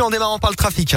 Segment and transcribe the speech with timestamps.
[0.00, 0.96] en démarrant par le trafic.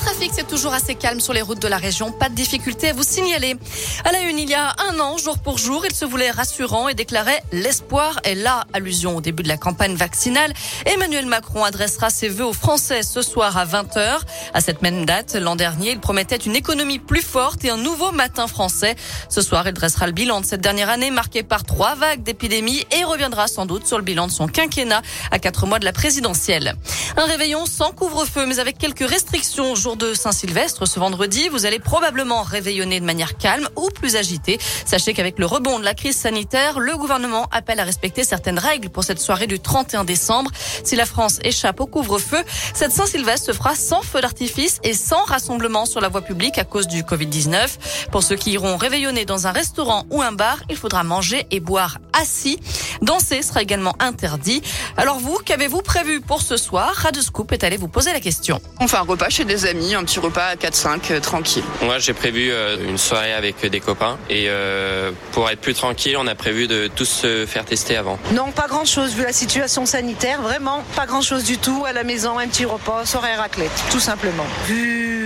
[0.00, 2.12] Trafic, c'est toujours assez calme sur les routes de la région.
[2.12, 3.56] Pas de difficulté à vous signaler.
[4.04, 6.88] À la une, il y a un an, jour pour jour, il se voulait rassurant
[6.88, 8.64] et déclarait l'espoir est là.
[8.72, 10.52] Allusion au début de la campagne vaccinale.
[10.86, 14.20] Emmanuel Macron adressera ses vœux aux Français ce soir à 20h.
[14.54, 18.10] À cette même date, l'an dernier, il promettait une économie plus forte et un nouveau
[18.12, 18.96] matin français.
[19.28, 22.86] Ce soir, il dressera le bilan de cette dernière année marquée par trois vagues d'épidémie
[22.98, 25.92] et reviendra sans doute sur le bilan de son quinquennat à quatre mois de la
[25.92, 26.74] présidentielle.
[27.16, 32.42] Un réveillon sans couvre-feu, mais avec quelques restrictions de Saint-Sylvestre, ce vendredi, vous allez probablement
[32.42, 34.58] réveillonner de manière calme ou plus agitée.
[34.84, 38.90] Sachez qu'avec le rebond de la crise sanitaire, le gouvernement appelle à respecter certaines règles
[38.90, 40.50] pour cette soirée du 31 décembre.
[40.84, 42.42] Si la France échappe au couvre-feu,
[42.74, 46.64] cette Saint-Sylvestre se fera sans feu d'artifice et sans rassemblement sur la voie publique à
[46.64, 48.08] cause du Covid-19.
[48.10, 51.60] Pour ceux qui iront réveillonner dans un restaurant ou un bar, il faudra manger et
[51.60, 52.58] boire assis.
[53.02, 54.62] Danser sera également interdit.
[54.96, 56.92] Alors vous, qu'avez-vous prévu pour ce soir?
[56.94, 58.60] Radio Scoop est allé vous poser la question.
[58.80, 61.64] On fait un repas chez des amis, un petit repas à 4-5, euh, tranquille.
[61.82, 66.16] Moi, j'ai prévu euh, une soirée avec des copains et euh, pour être plus tranquille,
[66.18, 68.18] on a prévu de tous se faire tester avant.
[68.32, 71.84] Non, pas grand-chose vu la situation sanitaire, vraiment pas grand-chose du tout.
[71.86, 74.46] À la maison, un petit repas, soirée raclette, tout simplement.
[74.66, 75.19] Vu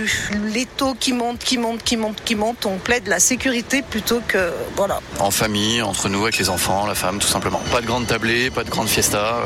[0.53, 4.21] les taux qui montent, qui montent, qui montent, qui montent, on plaide la sécurité plutôt
[4.27, 5.01] que voilà.
[5.19, 7.61] En famille, entre nous, avec les enfants, la femme, tout simplement.
[7.71, 9.37] Pas de grande tablée, pas de grande fiesta,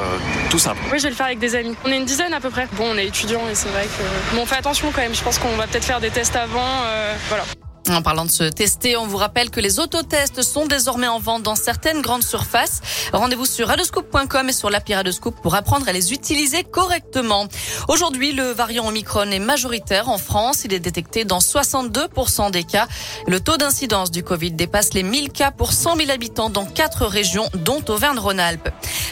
[0.50, 0.80] tout simple.
[0.92, 1.76] Oui, je vais le faire avec des amis.
[1.86, 2.68] On est une dizaine à peu près.
[2.74, 5.16] Bon, on est étudiants et c'est vrai que bon, on fait attention quand même.
[5.16, 6.84] Je pense qu'on va peut-être faire des tests avant.
[6.86, 7.44] Euh, voilà.
[7.90, 11.44] En parlant de se tester, on vous rappelle que les autotests sont désormais en vente
[11.44, 12.82] dans certaines grandes surfaces.
[13.14, 17.48] Rendez-vous sur radoscope.com et sur l'appli Radoscope pour apprendre à les utiliser correctement.
[17.88, 20.66] Aujourd'hui, le variant Omicron est majoritaire en France.
[20.66, 22.88] Il est détecté dans 62% des cas.
[23.28, 27.06] Le taux d'incidence du Covid dépasse les 1000 cas pour 100 000 habitants dans quatre
[27.06, 28.70] régions, dont Auvergne-Rhône-Alpes.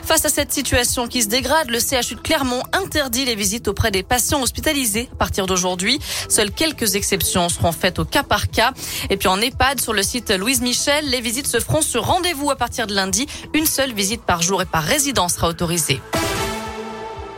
[0.07, 3.91] Face à cette situation qui se dégrade, le CHU de Clermont interdit les visites auprès
[3.91, 5.99] des patients hospitalisés à partir d'aujourd'hui.
[6.29, 8.71] Seules quelques exceptions seront faites au cas par cas.
[9.09, 12.49] Et puis en EHPAD, sur le site Louise Michel, les visites se feront sur rendez-vous
[12.49, 13.27] à partir de lundi.
[13.53, 15.99] Une seule visite par jour et par résidence sera autorisée.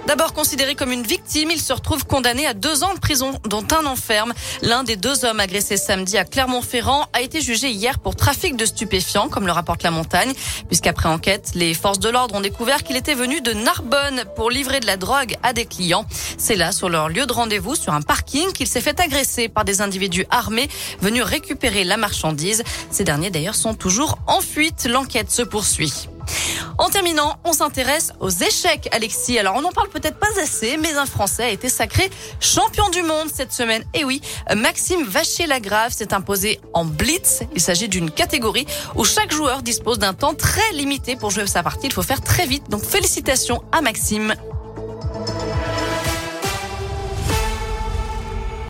[0.10, 3.68] D'abord considéré comme une victime, il se retrouve condamné à deux ans de prison, dont
[3.80, 4.34] un enferme.
[4.64, 8.66] L'un des deux hommes agressés samedi à Clermont-Ferrand a été jugé hier pour trafic de
[8.66, 10.34] stupéfiants, comme le rapporte la montagne,
[10.68, 14.80] puisqu'après enquête, les forces de l'ordre ont découvert qu'il était venu de Narbonne pour livrer
[14.80, 16.08] de la drogue à des clients.
[16.40, 19.64] C'est là, sur leur lieu de rendez-vous, sur un parking, qu'il s'est fait agresser par
[19.64, 20.70] des individus armés
[21.02, 22.64] venus récupérer la marchandise.
[22.90, 24.88] Ces derniers, d'ailleurs, sont toujours en fuite.
[24.90, 26.10] L'enquête se poursuit.
[26.80, 29.38] En terminant, on s'intéresse aux échecs, Alexis.
[29.38, 32.10] Alors, on n'en parle peut-être pas assez, mais un Français a été sacré
[32.40, 33.84] champion du monde cette semaine.
[33.94, 34.22] Et oui,
[34.56, 37.42] Maxime Vachier-Lagrave s'est imposé en blitz.
[37.54, 41.64] Il s'agit d'une catégorie où chaque joueur dispose d'un temps très limité pour jouer sa
[41.64, 41.88] partie.
[41.88, 42.70] Il faut faire très vite.
[42.70, 44.34] Donc, félicitations à Maxime.